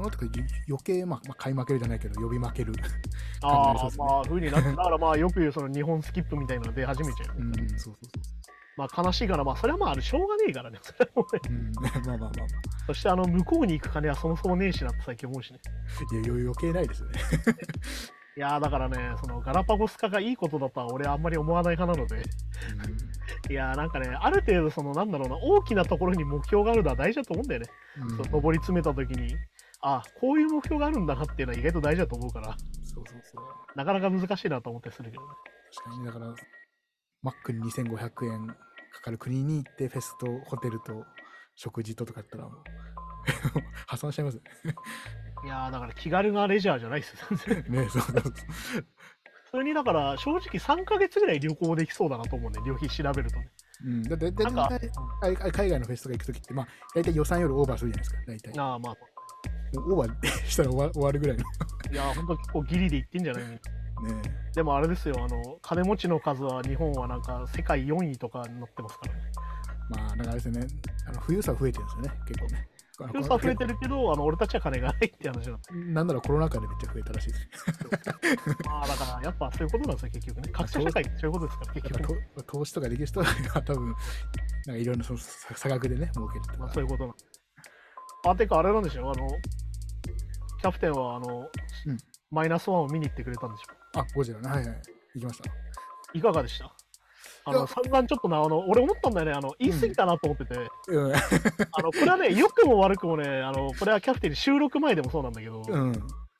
[0.00, 2.72] そうなってくると余計、まあ、まあ、買い負けるじゃないけど、呼び負ける。
[3.42, 7.96] ああそうですねまあ風になってだからまあよく言うその日本スキップみたいなのが出始めちゃううん、そうそう
[8.76, 11.54] まあ悲しいからまあそれはまああれしょうがねえからねそれはもうねそう。
[11.54, 12.30] うん、まあまあまあまあ。
[12.86, 15.60] そしてあの向こうに行く金はそもそもねえしなって最近思うしね
[16.12, 17.20] いや、余余計ないですよね。
[18.36, 22.22] いやーだからねそのガラパゴス化がいいことだとは俺はあんまり思わない派なので
[23.50, 27.66] いやーなんかねある程度そのなんだろうな大きなところに目標があるのは大事だと思うんだよね、
[27.98, 28.10] うん。
[28.12, 29.36] うんそう上り詰めた時に
[29.82, 33.44] あこういう目標があるんだなっていうのは意外と大事だと思うからそうそうそう。
[33.76, 35.28] なかなか難しいなと思ったりするけどね
[35.74, 36.34] 確かに、だから、
[37.22, 38.46] マックに2500円
[38.92, 41.04] かかる国に行って、フェスとホテルと
[41.54, 42.62] 食事ととかやったら、もう
[43.86, 44.42] 破産しちゃいますよ
[45.44, 47.82] いやーだから気軽なレジャーじゃないですよ全然ね。
[47.82, 48.32] ねそうそうそう。
[49.44, 53.50] 普通にだから正直3ヶ月ぐらい旅行できそうだなと思うね旅費調べるとね
[53.82, 54.68] うん、だって、だなんか
[55.20, 58.60] 大体あれ海外のフェスとか行くときって、まあ、大体予算よりオーバーするじゃないですか、大体。
[58.60, 58.96] ああまあ
[59.76, 61.44] オーバーしたら終わ終わるぐらいの。
[61.92, 63.42] いやーほんと結構ギリで言ってんじゃない？
[63.44, 63.60] のね
[64.54, 69.14] でもあれですよあの金持ちの数は日本はなんか世界4位とかになってますから。
[69.14, 69.20] ね
[69.90, 70.66] まあ、だからあれですよね、
[71.08, 72.68] あの富裕層は増えてるんですよね、結構ね。
[73.00, 75.58] あの予算増えてるけどあの俺たちは金がないって話なの
[75.92, 77.64] なんならコロナ禍でめっちゃ増えたらしいです。
[78.66, 80.48] まあだからやっぱそういうことなんですよ結局ね。
[80.52, 82.20] 格差社会ってそういうことですから結局。
[82.36, 83.26] と投資とかできる人は
[83.64, 86.58] 多分、なんかいろんなその差差額でね、儲けるとか。
[86.58, 86.68] まあ、。
[86.72, 87.14] そういうことなの
[88.26, 89.28] あてかあれなんでしょあの
[90.60, 91.48] キャプテンはあの、
[91.86, 91.98] うん
[92.32, 94.48] マイナスワンを見に行ってくれたんでしょあ、ゴジラね。
[94.48, 94.82] はいはい。
[95.16, 95.50] 行きました。
[96.14, 96.72] いかがでした？
[97.44, 100.54] あの散々ちょっとなあの俺思ったんだよねあの言い過ぎたなと思ってて、
[100.86, 101.12] うん。
[101.12, 101.18] あ
[101.82, 105.92] のこれはね良くも悪くもねあのこれはキャプテンに収録前でもそうなんだけど、うん。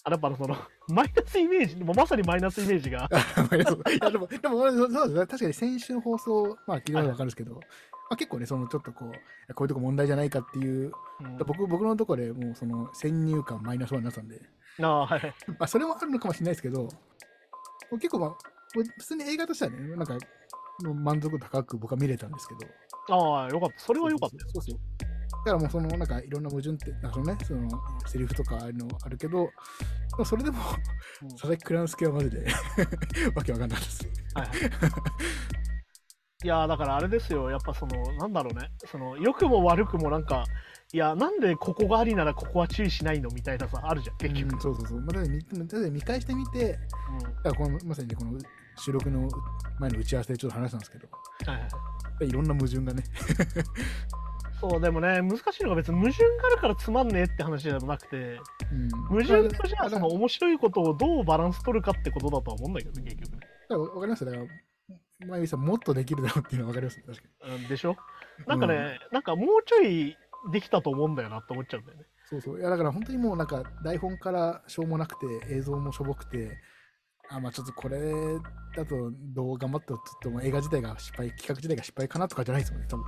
[0.05, 0.57] あやっぱその
[0.89, 3.09] マイナスイメージもうまさにマイナスイメージが。
[3.13, 5.27] いやでも、でも俺そうですね。
[5.27, 7.61] 確かに先週の放送、まあ聞いたらわかるんですけど、ま
[8.15, 11.39] あ、結構ね、そのちょっとこう、こういうとこ問題じゃないかっていう、うん。
[11.39, 14.41] 僕僕のところでもうその先入観マイナスワンになってたんで、
[14.83, 15.35] ああはい。
[15.47, 16.89] まあそれもあるのかもしれないですけど、
[17.93, 18.37] 結構まあ、
[18.73, 20.19] 普通に映画としてはね、なんか、
[20.83, 22.67] 満足度高く僕は見れたんですけど、
[23.09, 23.79] ああよかった。
[23.79, 24.79] それはよかったよそうそう。
[25.44, 27.68] だからもうそのなんかいろんな矛盾って、なんかそのね、その
[28.07, 29.50] セリフとかあのあるけど、ま
[30.20, 30.59] あそれでも
[31.22, 31.29] うん。
[31.31, 32.46] 佐々木蔵之介はマジで
[33.35, 34.07] わけわかんないです。
[34.35, 34.59] はいはい。
[36.42, 37.50] いやーだからあれですよ。
[37.50, 38.70] やっぱそのなんだろうね。
[38.90, 40.44] その良くも悪くもなんか
[40.92, 45.00] いやなんでここがありならここは注意しないのみたいなさあるじゃん結局、うんそうそうそう。
[45.00, 46.79] まあ、だから見返してみて、
[47.44, 47.55] うん。
[47.55, 48.38] このまさにねこの
[48.76, 49.29] 収録の
[49.79, 51.09] 前の打ち合わせでちょっと話したんですけど、
[51.46, 51.70] はいはい
[52.22, 53.03] いろんな矛盾がね、
[54.61, 58.38] そうでもね難しいのが別に矛盾があるからつまんねえって話でもなくて
[58.70, 63.33] うん、矛盾とじゃあ面白いことをどうバランス取るかってことだとは思うんだけどね結局。
[63.33, 64.44] ね、だからわかりますだから、
[65.27, 67.55] まゆみさんもっとできるだろうっていうのはわかります確かに。
[67.57, 67.96] うん、でしょ？
[68.46, 70.16] なんかね、なんかもうちょい
[70.53, 72.05] できたと思うんだよなって思っちゃうんだよね。
[72.29, 72.61] そうそう。
[72.61, 76.57] いやだから本当にもうなんか台本からしょうもなくて映像もしょぼくて、
[77.31, 77.99] あまあちょっとこれ
[78.77, 82.88] だとどう頑張ってもちょっともう映画自体が失敗、企画自体が失敗かなとかじゃないですもんね。
[82.88, 83.05] 多分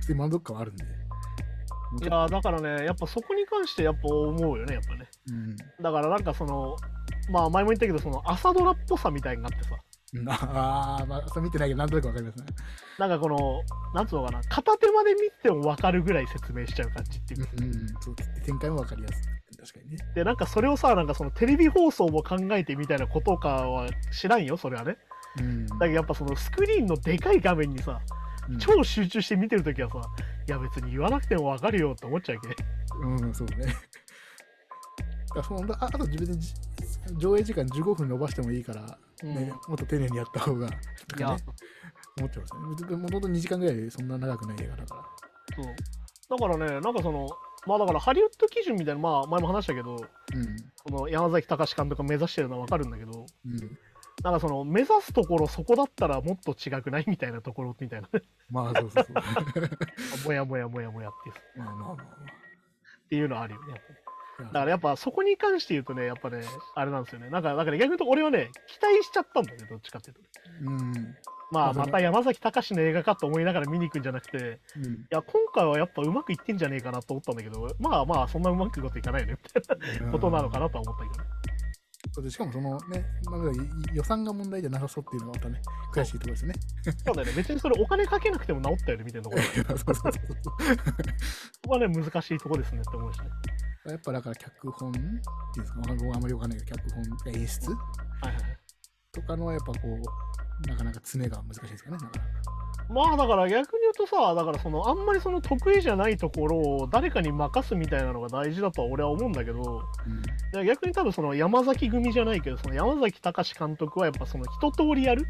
[0.00, 0.84] 普通に満足感はあるんで。
[0.84, 6.76] いやーだからねやっぱそこに関してやっぱ思うよねやっぱねうんだからなんかその
[7.30, 9.70] まあ前も言ったけどその朝ドラっぽさみたいになってさ
[10.14, 10.28] うん。
[10.28, 12.44] ああ、まあそれ見てないけどなんとなくわかりますね。
[12.98, 13.62] なんかこの
[13.94, 19.37] なんつうのかな片手まで見ても分かるぐらい説明しちゃう感じっていうか、うん、そう展開もわかりやすい。
[19.68, 19.98] 確かにね。
[20.14, 24.96] で、なんかそれをさ、なんかそのテレビ放送も考えてみたいなことかは知らんよ、それはね。
[25.38, 25.66] うん。
[25.66, 28.18] だけどやっぱそのスクリーンのでかい画面にさ、うん
[28.58, 30.00] 超集中して見てるときはさ、
[30.48, 33.26] いや別に言わなくてもわかるよって思っちゃうわけ。
[33.26, 33.74] うん、そうね。
[35.36, 36.54] だそのああと自分でじ
[37.18, 40.66] 上映時間15分伸ばしてもいいから、ねもっと丁寧にやった方が、
[41.08, 41.42] といやかね、
[42.16, 42.96] 思っちゃいますね。
[42.96, 45.62] もともと2時間ぐらいでそんな長くない映画だから。
[45.62, 45.74] そう。
[46.30, 47.28] だからね、なんかその、
[47.66, 50.56] まあだからハリウッド基準みたいな、まあ前も話したけど、うん。
[50.86, 53.78] その山崎隆監督が目指してるのはわかるんだけど、うん。
[54.22, 58.08] なんかその目指すところそこだったらもっと違くないみたいなところみたいな。
[58.50, 59.12] まあ、そうそうそ
[60.22, 60.24] う。
[60.26, 63.80] もやもやもやもやっていうまあまあまあまっていうのはあるよね。
[64.38, 66.42] だからやっぱそこに関して言うとね、やっぱね、
[66.74, 67.28] あれなんですよね。
[67.30, 70.20] なんか、だから逆に言うと俺はね、期待しちゃったんだよね、どっちかっていうと。
[70.62, 71.16] うん。
[71.50, 74.84] まあ、また山崎隆の映画かと思いながら見に行くんじゃなくて、うん。
[74.84, 83.50] いや、今回はやっぱうまくいってんじゃねえかなと思ったんだけど、まあまあ、そんなうまくいくこといかないよね、みたいなことなのかなとは思ったけどしかもそのね、まあ、
[83.92, 85.60] い予算が問題じゃなさそうっていうのがまたね、
[85.94, 86.54] 悔しいところですね。
[87.04, 89.42] そうだよね、別にそれお金かけなくても治ったよね、みたいなところ。
[89.42, 90.12] そうそうそうそう。
[90.12, 90.50] そ
[91.68, 93.26] こはね、難しいとこですねって思うしね。
[93.86, 95.16] やっぱだから脚本っていうん
[95.60, 98.58] ですか、僕あんまりわかんないけど、脚本、演出はいはいはい。
[99.12, 100.02] とかのやっぱこう、
[100.66, 101.98] なかなか詰めが難しいですかね。
[102.90, 109.82] まあだから逆に言うとさ、だからそのあんまりその得意じゃないところを誰かに任すみたいなのが大事だとは俺は思うんだけど、
[110.54, 110.66] うん。
[110.66, 115.26] 逆に多分その山崎組じゃないけど、その山崎隆監督はやっぱその一通りやる、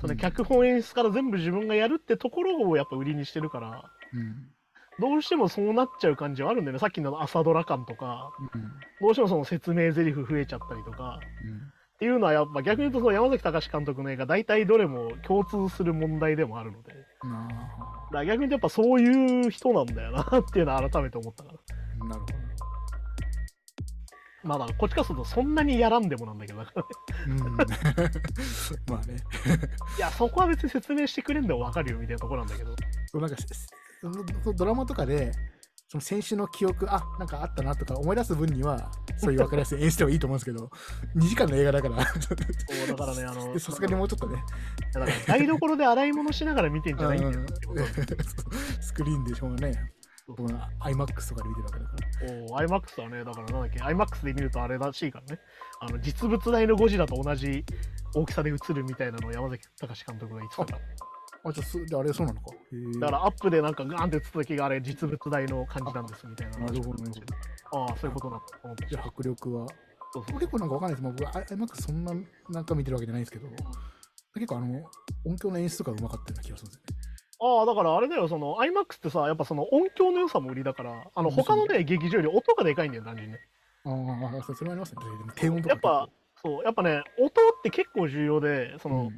[0.00, 4.48] その脚本演出から全部自分がやるってところをやっぱ売りにしてるから、うん。
[5.00, 6.78] どうしてもそうなっちゃう感じはあるんだよね。
[6.78, 8.62] さっきの朝ドラ感とか、うん。
[9.00, 16.92] どうしてもその説明台詞増えちゃったりとか、うんっていうのはやっぱ逆に言うとその山崎隆監督の映画大体どれも共通する問題でもあるので、
[18.12, 21.58] だ逆に言うとやっぱそういう人なんだよなっていうのは改めて思ったから。
[22.00, 22.34] あなるほど。
[24.42, 26.84] まあだからこっちからするとそんなにやらんでもなんだけど、だから
[27.28, 27.38] うん
[28.90, 29.16] まあね。
[29.96, 32.74] いやそこは別に説明してくれんでもわかるよみたいなところなんだけど。
[33.12, 33.36] そうなんか
[34.56, 35.30] ドラマとかで、
[35.92, 40.70] その先週の記憶、あなんかあったなとか思い出す分には、そういう分かりやすい演出でもいいと思うんですけど、
[41.16, 44.42] 2時間の映画だから、そうだからね、あの、でさすがにもうちょっとね、
[44.94, 47.44] だから台所で洗い物しながら見てんじゃないんだよ
[48.80, 49.92] スクリーンでしょうがね、
[50.28, 52.32] 僕は IMAX とかで見てるわけだから。
[52.32, 55.42] おー IMAX はね、だからなんだっけ、IMAX で見るとあれらしいからね、
[55.78, 57.66] あの実物大のゴジラと同じ
[58.14, 60.78] 大きさで映るみたいなのを山崎隆監督が言ってたから、
[61.44, 62.54] あ、じゃあそであれそうなのか。
[63.00, 67.10] だからアップでなんかガーンって映った時があれ実物大の感じなんですみたいななるほどね
[67.72, 68.86] ああ、そういうことなんだと思って。
[68.86, 69.66] じゃあ迫力は。
[70.12, 71.02] そうそう結構なんかわかんないです。
[71.02, 72.14] もう僕、IMAX そんな
[72.50, 73.48] なんか見てるわけじゃないんですけど、
[74.34, 74.84] 結構あの、
[75.24, 77.02] 音響の演出とかうまかったような気がするんですよね。
[77.40, 83.40] ああ、だからあれだよ、その IMAX ってさ、やっぱその音響の良さも売りだから、あのうん他のね、劇場より音がでかいんだよ、単純にね。
[83.84, 83.90] あ
[84.38, 85.02] あ、そそれもありますね。
[85.34, 86.08] 低音とかやっぱ、
[86.42, 87.30] そう、やっぱね、音っ
[87.62, 89.10] て結構重要で、その、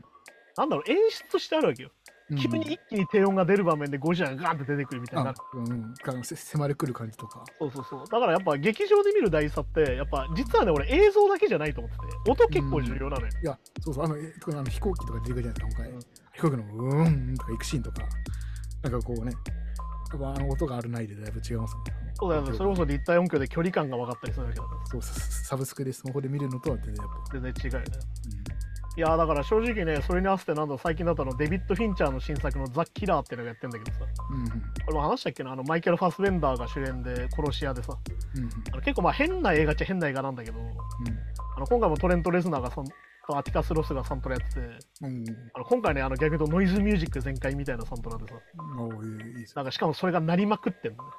[0.57, 1.91] なんだろう、演出としてあるわけよ。
[2.31, 5.35] うん、急に一気に低音が出る場面でゴジラがガーンって出てくるみたいにな。
[5.55, 7.45] うん、迫りくる感じとか。
[7.59, 8.05] そうそうそう。
[8.07, 13.29] だからやっぱ劇場で見る大差って、やっぱ実はね、俺映像だけじゃないと思ってて、音結構重要なのよ。
[13.43, 15.91] いや、そうそう、あの、あの飛行機とか出てくるじゃないですか、今回。
[15.91, 18.03] うん飛行機のうーんとか行くシーンとか、
[18.83, 19.33] なんかこうね、
[20.13, 21.83] やっぱあの音があるないでだいぶ違いますね。
[22.15, 24.87] そうだよね、それこそ立体音響で距離感が分かったりするわけだから。
[24.87, 27.33] そう、ササブスクでスマホで見るのとは全然やっぱ。
[27.33, 27.87] 全然違うよね。
[28.97, 34.41] いやーだから正直ね、それに合わせてなんだ最近だったのデビッド・フィンチャーの新作のザ・キラーっていうのがやってんだけどさ、うん。
[34.43, 34.49] うん。
[34.49, 34.57] こ
[34.89, 37.99] れも話したっけな、あのマイケル・ファスベンダーが主演で殺し屋でさ、
[38.37, 38.49] うん。
[38.73, 40.59] あの結構まあ変な映画っちゃ変な映画なんだけど、
[41.57, 42.85] あの今回もトレント・レズナーがサン
[43.27, 44.61] とアティカス・ロスがサントラやってて、
[45.03, 45.11] うん。
[45.11, 45.25] うん。
[45.55, 48.35] あの今回ね、あの逆に言うとノイズミュージック全開みたいなサントラでさ。
[49.57, 51.11] なんかしかもそれが鳴りまくってんのね。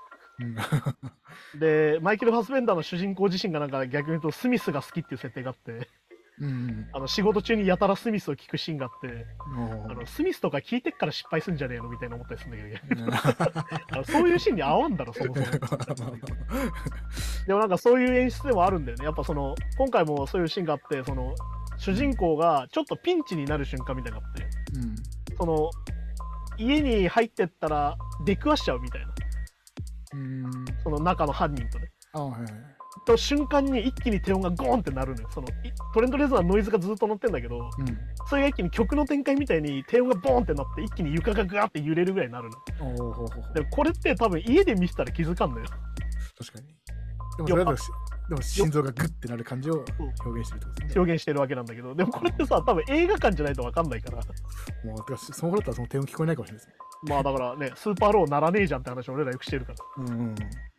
[1.53, 1.59] うん。
[1.59, 5.89] で、マイケル・ファスベンダーの主人公自身がなんか逆に言うとスミスが好きっていう設定があって、
[6.39, 6.87] うん。
[6.91, 9.25] あの仕事中にやたらスミスを聞くシーンがあって、
[9.87, 13.23] あのスミスとか聞いてっから失敗すんじゃねえのみたいな思ったりす るんだ
[13.89, 15.47] けど、そういうシーンに合わんだろ、そもそも。
[17.47, 19.05] でもなんかそういう演出でもあるんだよね。
[19.05, 21.33] やっぱその、今回もそういうシーンがあって、その、
[21.77, 24.43] 主人公がちょっとピンチになる瞬間みたいなのがあって、
[24.75, 24.95] うん。
[25.37, 25.69] その、
[26.57, 29.13] 家に入ってったら出くわしちゃうみたいな。
[30.13, 30.65] うん。
[30.83, 31.91] その中の犯人とね。
[32.13, 32.74] あはい
[33.07, 33.17] はい。
[33.17, 35.29] と瞬間に一気に低音がゴーンってなるのよ。
[35.31, 35.51] そのい
[35.93, 37.97] トレンドレーザーのノイズがずっと乗ってんだけど、うん。
[38.27, 43.53] それが一気に曲の展開みたいに低音がボーンってなって一気に床がガーって揺れるぐらいになるの。
[43.53, 45.65] でもこれって多分家で見せたら気づかんのよ。
[46.37, 46.67] 確かに。
[47.37, 47.75] でもそれだ
[48.27, 49.85] でも心臓がグッてなる感じを
[50.25, 50.99] 表現してるってことですね。
[50.99, 54.17] 表現してるわけなんだけど、でもこれってさ、多分映画館じゃないと分かんないから、
[54.83, 56.85] もう、てかスマホだったらその低音聞こえないかもしれないですね。
[57.07, 60.03] まあだからね、スーパーローならねえじゃんって話を俺らよくしてるから。
[60.05, 60.35] うんうん。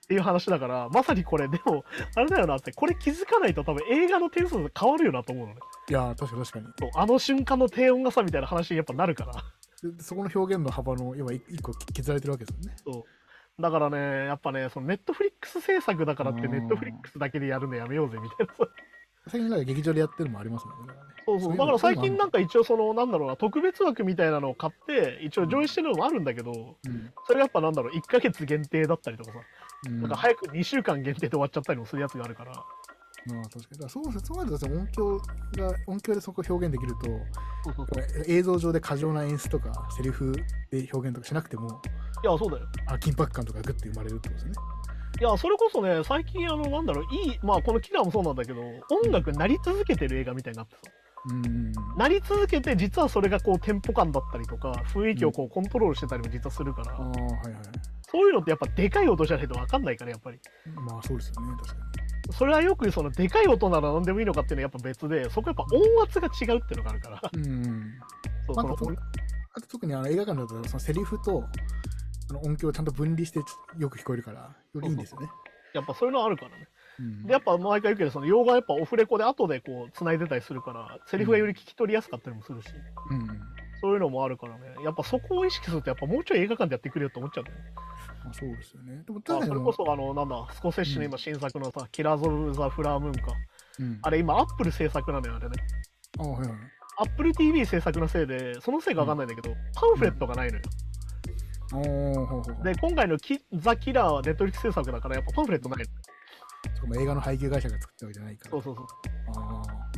[0.06, 5.60] っていう話だから、まさにこれ、でも、あれだよなって、これ気づかないと多分映画の点数が変わるよなと思うのね。
[5.88, 6.90] いやー、確かに確かに。
[6.94, 9.32] あの瞬間の低音がさみたいな話にやっぱなるから。
[9.82, 12.76] でそこの表現の幅の今一一個削られてるわけですよね。
[12.84, 13.00] そ
[13.58, 13.62] う。
[13.62, 18.68] だからね、やっぱね、そのネットフリックス制作だからって、うんネットフリックスだけでやるのやめようぜみたいな。
[19.28, 20.94] 最近なんか劇場でやってるのもありますもんね。
[21.26, 21.56] そうそう。
[21.56, 29.38] だから最近なんか一応その、なんだろうな、特別枠みたいなのを買って、一応上映してるのもあるんだけど、うんそれがやっぱなんだろう、1ヶ月限定だったりとかさ、
[29.86, 33.62] うんなんか早く2週間限定で終わっちゃったりもするやつがあるから、まあ確かに。
[33.72, 35.18] だからそうそうなると音響
[35.56, 37.06] が音響でそこを表現できると、
[37.64, 40.32] そうそうこれ映像上で過剰な演出とかセリフ
[40.70, 41.80] で表現とかしなくても、
[42.22, 42.66] いや、そうだよ。
[42.86, 44.52] あ緊迫感とかグッて生まれるってことですね。
[45.18, 50.92] いや、それこそね、最近、あの、なんだろう、いい、まあ、このキラーもそうなんだけど、音楽なり続けてる映画みたいになってさ、うん。
[51.96, 57.62] なり続けて、実はそれがこう、テンポ感だったりとか、雰囲気をこう、コントロールしてたりも実はするから、ああ、はいはい。
[58.10, 60.38] そういうのってやっぱでかい音じゃないと分かんないから、やっぱり。
[60.74, 61.74] まあそうですよね、確か
[62.32, 67.48] それはよく、その、でかい音なら何でもいいのかっていうのはやっぱ別で、そこやっぱ音圧が違うっていうのがあるから、に。
[67.48, 67.94] うん。
[68.46, 68.58] そう
[69.56, 71.42] あと特にあの映画館だとそのセリフと
[72.30, 73.40] あの音響をちゃんと分離して
[73.78, 75.30] よく聞こえるから、よりいいんですよね。
[75.72, 76.68] やっぱそういうのあるからね。
[76.98, 82.68] うんで、やっぱ毎回言うけど、その、洋画はやっぱオフレコで後でこう、繋いでたりするから、セリフがより聞き取りやすかったりもするし、
[83.10, 83.28] うん。
[83.80, 87.50] そういうのもあるからね、やっぱそこを意識すると、やっぱもうちょい映画館でやってくれよって思っちゃうね。
[88.24, 89.02] まあ、そうですよね。
[89.06, 93.32] でも、まあ、確かにそれこそ、あの、なんだ、スコセッシの今新作のさ、キラーズ・オブ・ザ・フラームーンか。
[93.78, 95.56] うん、あれ今、アップル制作なのよ、あれね。
[96.18, 96.50] あはいはい。
[96.98, 100.62] アップル TV 制作のせいで、そのせいかわかんないんだけど、パンフレットがないのよ。
[102.62, 105.84] で、今回のキザ・キラーはネットフリックス制作だから、やっぱパンフレットないの。
[106.86, 108.50] そこも映画の配給会社が作ったわけじゃないから。
[108.50, 108.86] そうそうそう。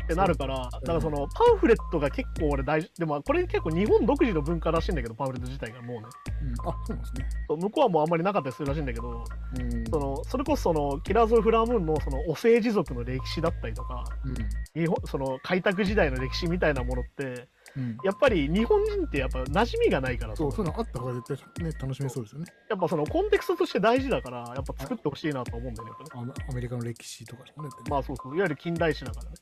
[0.04, 6.06] ってなるから、だからそのパンフレットが結構俺大事、でもこれ結構日本独自の文化らしいんだけど、パンフレット自体がもうね。
[6.42, 7.28] うん、あそうなんですね。
[7.48, 9.24] 向こうはもうあんまりなかったりするらしいんだけど、
[9.58, 14.34] うんそのそれこそそのキラーズ・フラームーンのそのお政治族の歴史だったりとか、うん
[14.80, 22.46] 日本その開拓時代の歴史みたいなものって、うん、やっぱり日本人ってやっぱ馴染みがないからそう、そういうのあった方が絶対ね、楽しめそうですよね。
[22.68, 25.94] やっぱそのコンテクストとして大事だから、やっぱ作ってほしいなと思うんだよね。
[26.00, 27.70] やっぱねアメリカの歴史とかもね。
[27.88, 29.36] まあそうそう、いわゆる近代史だからね。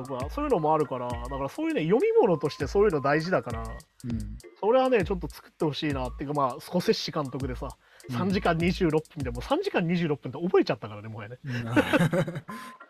[0.00, 7.68] うんそうかそういうのもあるから、だからそういうね、読み物としてそういうの大事だから、うんそれはね、ちょっと作ってほしいなっていうか、まあ、スコセッシ監督でさ、
[8.10, 11.38] 3時間26分でも3時間26分って覚えちゃったからね、もはやね。
[11.44, 11.74] うんっ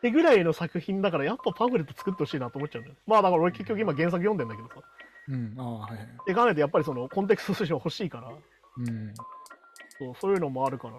[0.03, 2.97] てぐらいの作品だから、やっぱパンフレット作ってほしいなと思っちゃうんだよ。
[3.07, 4.75] まあだから俺結局今原作読んでんだけどさ。
[5.29, 6.09] うん、ああ、はいはい。
[6.27, 9.15] で、考えてやっぱりそのコンテクストとして欲しいから、うん。
[9.99, 10.99] そうそういうのもあるからね。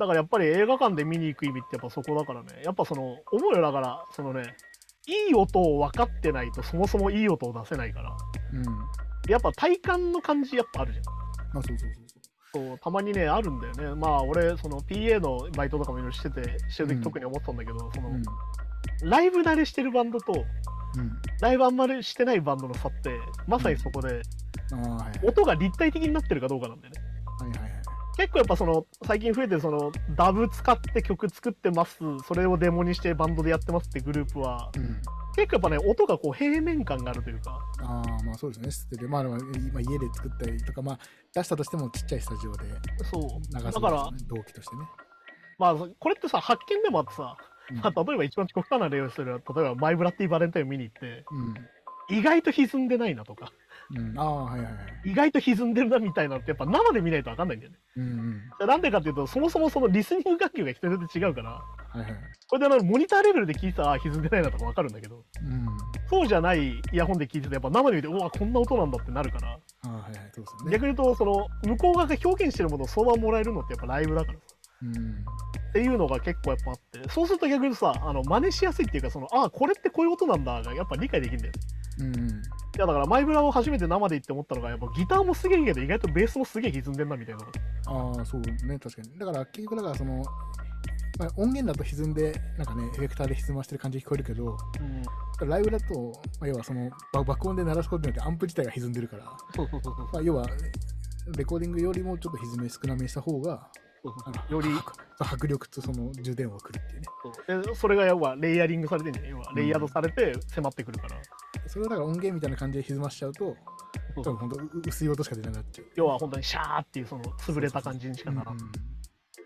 [0.00, 2.62] だからやっぱり映画館で見に行く意味ってやっぱそこだからね。
[2.64, 4.56] やっぱその、思うよだから、そのね、
[5.06, 8.16] いい音を分かってないとそもそもいい音を出せないから。
[8.54, 8.64] うん。
[9.30, 11.04] やっぱ体感の感じやっぱあるじゃん。
[11.04, 11.12] あ、
[11.52, 18.10] そうそうそうそうたまにねあるんだよねまあ俺その PA のバイトとかもいろいろしててしてるうん時特に思ってたんだけど、そのそう。
[19.02, 19.10] うん。
[19.10, 21.12] ライブ慣れしてるバンドとうん。
[21.40, 23.10] ライブあんまりしてないバンドの差って
[23.46, 24.22] まさにそこで
[24.72, 25.20] ああ、はいはい。
[25.26, 27.00] 音が立体的になってるかどうかなんだよね
[27.38, 27.79] はいはいはい。
[28.16, 35.00] 結構やっぱその最近増えてるそのダブ使って曲作ってますそれをデモにしてバンドでやってますってグループはうん。
[35.36, 38.70] 結構やっぱね音がこう平面感があるというかああ、まあそうですね。
[38.70, 40.98] 捨てて、まあ今家で作ったりとか、まあ
[41.32, 42.64] 出したとしてもちっちゃいスタジオで
[43.04, 43.22] そう
[43.54, 44.82] 流すだから同期としてね。
[45.58, 47.36] まあこれってさ発見でもあってさ、
[47.70, 51.54] うんまあ、 例えば一番極端な例をする例えばマイブラッディバレンタインを見に行ってうん。
[52.16, 53.52] 意外と歪んでないなとか
[53.96, 54.18] うん。
[54.18, 55.10] ああ、はいはいはい。
[55.10, 57.78] 意外と歪んでるなみたいなのってやっぱ生で見ないと分かんないんだよね。
[57.96, 58.02] うん
[58.60, 58.66] うん。
[58.66, 61.62] なんでかっていうとそもそもそのリスニング楽器が人によって違うからは
[61.96, 62.12] いはい。
[62.48, 65.66] これであのモニターレベルで聞いてたらあ歪んでないなとか分かるんだけどうん。
[66.08, 70.12] そうじゃないイヤホンで聞いててやっぱ生で見てうわこんな音なんだってなるから、ああ、はいはい。
[70.34, 70.72] そうですよね。
[70.72, 74.44] 逆に言うとその向こう側が表現してるものをそのままもらえるのってやっぱライブだからさ
[74.82, 74.90] うん。
[75.70, 81.60] っていうのが結構やっぱあってそうすると逆にさあの真似しやすいっていうかそのあこれってこういう音なんだがやっぱ理解できるんだよね。
[82.00, 82.42] うん。
[82.69, 87.44] いやだからマイブラを初めて生で言って思ったのがやっぱギターもすげえけど意外とベースもすげえ歪んでんなみたいな。
[87.86, 89.18] ああ、そうね、確かに。
[89.18, 90.24] だから結局、だからその、
[91.18, 94.56] まあ、音源だと歪んで、なんかね、エフェクターで歪ましてる感じに聞こえるけど、
[95.40, 95.48] うん。
[95.48, 99.24] ライブだと、まあ、要はそのば爆音で鳴らすことによってアンプ自体が歪んでるから、
[100.12, 100.46] まあ、要は
[101.36, 103.68] レコーディングよりもちょっと歪み少なめにした方が、
[104.48, 104.70] より
[105.18, 107.74] 迫力とその充電を送るっていうね。
[107.74, 109.26] それが要はレイヤリングされてんじゃん。
[109.26, 111.16] 要はレイヤードされて迫ってくるから、
[111.70, 113.56] それをだから音源みたいな感じで歪ましちゃうと、
[114.16, 115.86] そう多分本当薄い音しか出なくなっちゃう。
[115.94, 118.60] 要は本当にシャーっていうその潰れた感じにしかならん、うん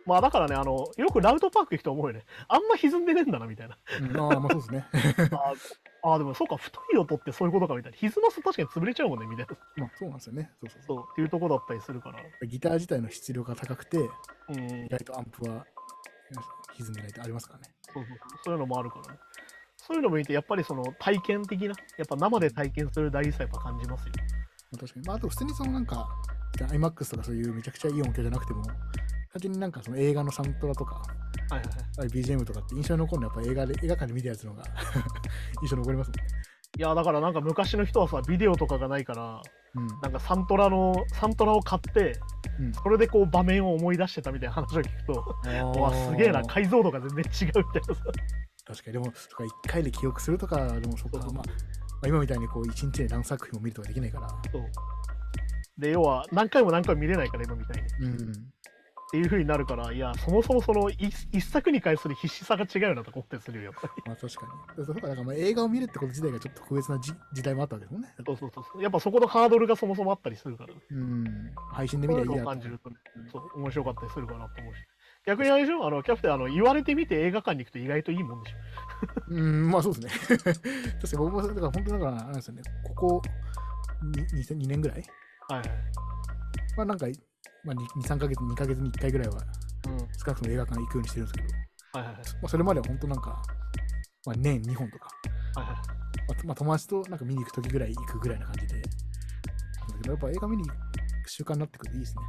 [0.06, 2.26] まあだからね、あの、よくラウトパーク行くと思うよね。
[2.48, 3.78] あんま歪んでねえんだな、みたいな。
[4.00, 4.86] うん、ああ、まあそうですね。
[6.02, 7.98] ああ、でもそうか、太い音ってそういうことか、みたいな。
[7.98, 9.56] 歪ますと確かに潰れちゃうもんね、みたいな。
[9.76, 10.50] まあそうなんですよね。
[10.60, 12.20] そうそうそそう、っていうとこだったりするから。
[12.20, 12.46] う。
[12.46, 13.98] ギター自体の質量が高くて、
[14.48, 14.88] うん意。
[14.88, 15.66] 外とアンプは
[16.74, 17.74] 歪んでないとありますからね。
[17.80, 19.18] そうそうそうそういうのもあるからね。
[19.86, 21.72] そういうのもいて、やっぱりその体験的な、や
[22.04, 24.12] っぱ生で体験する大事さやっぱ感じますよ。
[24.72, 25.06] まあ、確かに。
[25.06, 26.08] まああと普通にそのなんか、
[26.58, 28.74] IMAX とかそういうめちゃくちゃいい音響じゃなくても、単
[29.38, 31.02] 純になんかその映画のサントラとか、
[31.50, 31.62] はい
[31.98, 34.64] はい BGM とかって印象に残るのはやっぱ映画で映画館で見たやつの方が
[35.62, 36.24] 印象に残りますもんね。
[36.76, 39.42] いや、だからなんか昔の人はさ、ビデオとかがないから、
[39.76, 39.86] うん。
[40.02, 42.18] なんかサントラの、サントラを買って、
[42.58, 45.36] うんそれでこう場面を思い出してたみたいな話を聞くと、
[45.76, 48.02] うわ、すげえな、解像度が全然違うみたいなさ。
[48.66, 51.52] 確かに、でも、とか1回で記憶するとか、でもそっか、そうそうまあ、ま
[52.04, 54.28] あ、今みたいにこう1日で何作品も見るとかできないから。
[54.28, 54.62] そう
[55.78, 57.88] で、要は何回も何回も見れないから、今みたいに。
[57.88, 58.32] っうん。
[59.10, 64.02] ていう風になるから、いや、そもそもその一一作に対する必死さが違うなとこってするよ、やっぱり。
[64.06, 64.46] まあ確か
[64.76, 64.84] に。
[64.84, 68.14] そうか、だからまあ映画を見るってこと自体がちょっと特別なじ時代もあったわけですもんね。
[68.26, 68.82] そうそうそうそう。
[68.82, 70.80] やっぱそこのハードルがそもそもあったりするからね。
[70.90, 71.52] うん。
[71.72, 72.96] 配信で見りゃいいやと感じるとね、
[73.30, 74.80] そう、面白かったりするかなと思うし。
[75.26, 75.86] 逆にあれでしょ？
[75.86, 78.56] あの、キャプテン、あの、言われてみて映画館に行くと意外といいもんでしょ。
[79.28, 80.38] うん、まあそうですね。
[80.38, 80.60] 確か
[81.12, 83.22] に僕も、だから本当にだから、あれですよね、ここ
[84.02, 85.02] 2, 2年ぐらい？
[85.48, 85.68] はいはい。
[86.76, 87.06] まあなんか、
[87.64, 89.36] まあ、2、3ヶ月、2ヶ月に1回ぐらいは
[89.88, 89.98] うん。
[89.98, 91.54] 少なくとも映画館行くようにしてるんですけど、
[91.98, 92.24] はいはいはい。
[92.24, 93.42] まあ、それまでは本当なんか、
[94.26, 95.08] まあ、年2本とか、
[95.56, 95.76] はいはい。
[95.76, 98.88] まあ、まあ友達となんか見に行くときぐらい行くぐらいな感じで、だ
[100.02, 100.74] けどやっぱ映画見に行
[101.22, 102.22] く習慣になってくるといいですね。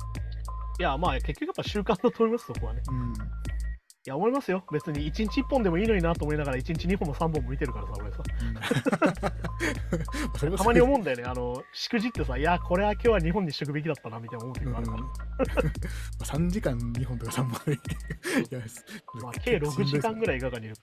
[0.79, 2.81] いや、まあ、結局やっぱ習慣だと思います、そこはね。
[2.89, 3.13] うん。
[3.13, 4.63] いや、思いますよ。
[4.71, 8.17] 別に1日1本でもいいのになと思いながら、1日2本も3本も見てるからさ、俺さ。
[10.37, 11.23] それこそたまに思うんだよね。
[11.23, 15.03] あの、しくじってさ、いや、これは今日は2本にしとくべきだったな、みたいな思う時うんがあるから。
[16.23, 17.77] 3時間2本とか3本でい
[18.51, 18.59] や
[19.23, 20.39] まあ、計6時間ぐらい。
[20.39, 20.75] らい映画館にいる。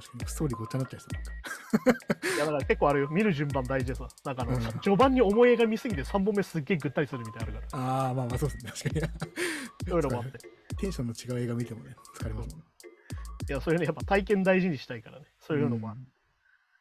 [0.00, 2.36] ストーリーごっちゃになっちゃいそう。
[2.36, 3.08] いや、だから結構あるよ。
[3.08, 4.08] 見る順番大事でさ。
[4.24, 7.82] なんかあの、うん序盤に重い映画見すぎて3本目すっげえぐったりするみたいなのあるから。
[7.82, 8.72] ああ、まあまあそうですね。
[8.72, 9.12] 確かに。
[9.88, 10.38] そういうのもあって。
[10.76, 12.64] テンションの違う映画見てもね、疲れますもんね。
[13.48, 15.26] いや、それね、やっぱ体験大事にしたいからね。
[15.40, 16.00] そういうのもある。
[16.00, 16.06] ん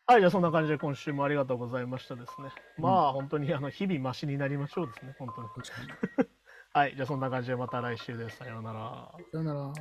[0.10, 2.50] はい、じゃあそんな感じで今週もありがとうございましたですね。
[2.78, 5.48] うんまあ、本当にあの日々マシになりましょうですね、本当に。
[6.74, 8.38] はい、じゃあそんな感じでまた来週です。
[8.38, 9.12] さようなら。
[9.32, 9.74] さよなら。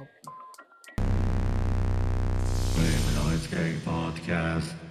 [2.79, 4.88] Lionsgate Podcast.